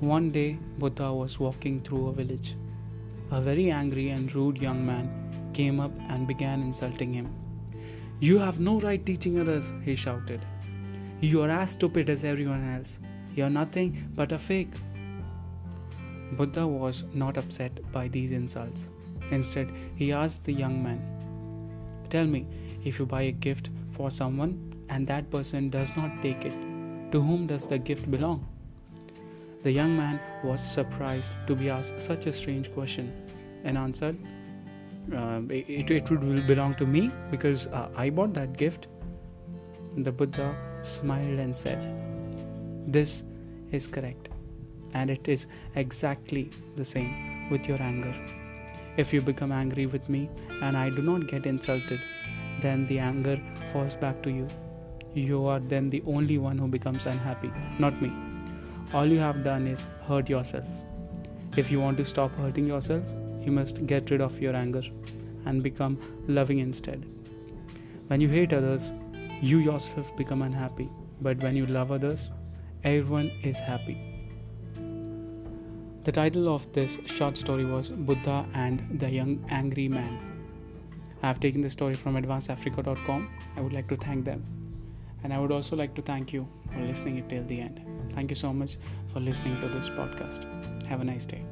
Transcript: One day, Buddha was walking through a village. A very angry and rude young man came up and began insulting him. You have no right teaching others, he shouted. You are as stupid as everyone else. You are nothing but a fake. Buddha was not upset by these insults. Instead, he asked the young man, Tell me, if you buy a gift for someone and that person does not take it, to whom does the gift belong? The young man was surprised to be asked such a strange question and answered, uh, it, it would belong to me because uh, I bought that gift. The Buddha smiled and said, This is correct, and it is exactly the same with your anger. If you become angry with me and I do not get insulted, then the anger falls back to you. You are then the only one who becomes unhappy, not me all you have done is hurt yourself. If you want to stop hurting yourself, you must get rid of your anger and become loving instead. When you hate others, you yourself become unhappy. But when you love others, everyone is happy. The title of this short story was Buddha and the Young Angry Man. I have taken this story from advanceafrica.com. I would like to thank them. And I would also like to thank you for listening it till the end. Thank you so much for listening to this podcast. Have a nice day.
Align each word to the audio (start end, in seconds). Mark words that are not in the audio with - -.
One 0.00 0.30
day, 0.30 0.58
Buddha 0.78 1.12
was 1.12 1.38
walking 1.38 1.82
through 1.82 2.06
a 2.08 2.12
village. 2.14 2.56
A 3.30 3.38
very 3.38 3.70
angry 3.70 4.08
and 4.08 4.34
rude 4.34 4.56
young 4.56 4.84
man 4.84 5.50
came 5.52 5.78
up 5.78 5.92
and 6.08 6.26
began 6.26 6.62
insulting 6.62 7.12
him. 7.12 7.28
You 8.18 8.38
have 8.38 8.60
no 8.60 8.80
right 8.80 9.04
teaching 9.04 9.38
others, 9.38 9.74
he 9.84 9.94
shouted. 9.94 10.40
You 11.20 11.42
are 11.42 11.50
as 11.50 11.72
stupid 11.72 12.08
as 12.08 12.24
everyone 12.24 12.66
else. 12.74 12.98
You 13.34 13.44
are 13.44 13.50
nothing 13.50 14.08
but 14.14 14.32
a 14.32 14.38
fake. 14.38 14.72
Buddha 16.32 16.66
was 16.66 17.04
not 17.12 17.36
upset 17.36 17.92
by 17.92 18.08
these 18.08 18.32
insults. 18.32 18.88
Instead, 19.30 19.70
he 19.96 20.12
asked 20.12 20.44
the 20.44 20.54
young 20.54 20.82
man, 20.82 21.02
Tell 22.08 22.26
me, 22.26 22.46
if 22.84 22.98
you 22.98 23.04
buy 23.04 23.22
a 23.22 23.32
gift 23.32 23.68
for 23.92 24.10
someone 24.10 24.74
and 24.88 25.06
that 25.08 25.30
person 25.30 25.68
does 25.68 25.94
not 25.94 26.22
take 26.22 26.46
it, 26.46 26.54
to 27.12 27.20
whom 27.20 27.46
does 27.46 27.66
the 27.66 27.76
gift 27.78 28.10
belong? 28.10 28.48
The 29.62 29.70
young 29.70 29.94
man 29.94 30.18
was 30.42 30.60
surprised 30.60 31.32
to 31.46 31.54
be 31.54 31.68
asked 31.68 32.00
such 32.00 32.26
a 32.26 32.32
strange 32.32 32.72
question 32.72 33.12
and 33.64 33.76
answered, 33.76 34.16
uh, 35.14 35.40
it, 35.50 35.90
it 35.90 36.10
would 36.10 36.46
belong 36.46 36.74
to 36.76 36.86
me 36.86 37.10
because 37.30 37.66
uh, 37.66 37.88
I 37.94 38.08
bought 38.08 38.32
that 38.34 38.56
gift. 38.56 38.86
The 39.98 40.12
Buddha 40.12 40.56
smiled 40.80 41.38
and 41.40 41.54
said, 41.54 41.78
This 42.86 43.24
is 43.70 43.86
correct, 43.86 44.30
and 44.94 45.10
it 45.10 45.28
is 45.28 45.46
exactly 45.74 46.50
the 46.76 46.84
same 46.84 47.50
with 47.50 47.66
your 47.66 47.82
anger. 47.82 48.14
If 48.96 49.12
you 49.12 49.20
become 49.20 49.52
angry 49.52 49.86
with 49.86 50.08
me 50.08 50.30
and 50.62 50.76
I 50.76 50.88
do 50.88 51.02
not 51.02 51.26
get 51.26 51.44
insulted, 51.44 52.00
then 52.62 52.86
the 52.86 52.98
anger 52.98 53.38
falls 53.72 53.94
back 53.94 54.22
to 54.22 54.30
you. 54.30 54.48
You 55.12 55.46
are 55.46 55.60
then 55.60 55.90
the 55.90 56.02
only 56.06 56.38
one 56.38 56.56
who 56.56 56.68
becomes 56.68 57.04
unhappy, 57.04 57.52
not 57.78 58.00
me 58.00 58.29
all 58.92 59.06
you 59.06 59.18
have 59.18 59.44
done 59.44 59.66
is 59.66 59.86
hurt 60.06 60.28
yourself. 60.28 60.64
If 61.56 61.70
you 61.70 61.80
want 61.80 61.96
to 61.98 62.04
stop 62.04 62.34
hurting 62.36 62.66
yourself, 62.66 63.04
you 63.40 63.52
must 63.52 63.86
get 63.86 64.10
rid 64.10 64.20
of 64.20 64.40
your 64.40 64.54
anger 64.54 64.82
and 65.46 65.62
become 65.62 65.98
loving 66.26 66.58
instead. 66.58 67.06
When 68.08 68.20
you 68.20 68.28
hate 68.28 68.52
others, 68.52 68.92
you 69.40 69.58
yourself 69.58 70.14
become 70.16 70.42
unhappy. 70.42 70.88
But 71.20 71.38
when 71.38 71.56
you 71.56 71.66
love 71.66 71.92
others, 71.92 72.30
everyone 72.82 73.30
is 73.42 73.58
happy. 73.58 73.98
The 76.04 76.12
title 76.12 76.48
of 76.48 76.72
this 76.72 76.98
short 77.06 77.36
story 77.36 77.64
was 77.64 77.90
Buddha 77.90 78.46
and 78.54 78.98
the 78.98 79.10
Young 79.10 79.44
Angry 79.50 79.86
Man. 79.86 80.18
I 81.22 81.26
have 81.26 81.40
taken 81.40 81.60
this 81.60 81.72
story 81.72 81.94
from 81.94 82.16
advanceafrica.com. 82.16 83.30
I 83.56 83.60
would 83.60 83.72
like 83.72 83.88
to 83.88 83.96
thank 83.96 84.24
them. 84.24 84.44
And 85.22 85.32
I 85.32 85.38
would 85.38 85.52
also 85.52 85.76
like 85.76 85.94
to 85.96 86.02
thank 86.02 86.32
you 86.32 86.48
for 86.72 86.80
listening 86.80 87.18
it 87.18 87.28
till 87.28 87.44
the 87.44 87.60
end. 87.60 87.89
Thank 88.14 88.30
you 88.30 88.36
so 88.36 88.52
much 88.52 88.78
for 89.12 89.20
listening 89.20 89.60
to 89.60 89.68
this 89.68 89.88
podcast. 89.88 90.46
Have 90.86 91.00
a 91.00 91.04
nice 91.04 91.26
day. 91.26 91.44